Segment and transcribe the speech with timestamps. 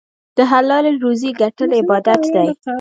[0.37, 2.47] د حلالې روزۍ ګټل عبادت دی.